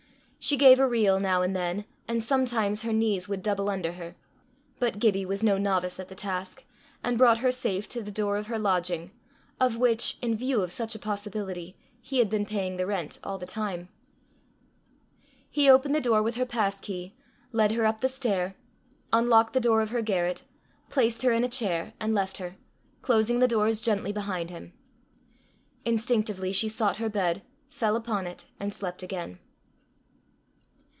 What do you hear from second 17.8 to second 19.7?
up the stair, unlocked the